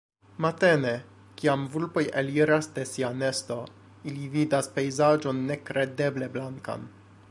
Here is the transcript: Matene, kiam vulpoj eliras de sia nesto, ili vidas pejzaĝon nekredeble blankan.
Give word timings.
Matene, 0.43 0.93
kiam 1.41 1.65
vulpoj 1.73 2.03
eliras 2.23 2.71
de 2.79 2.87
sia 2.93 3.13
nesto, 3.19 3.59
ili 4.13 4.33
vidas 4.39 4.75
pejzaĝon 4.79 5.47
nekredeble 5.53 6.35
blankan. 6.39 6.95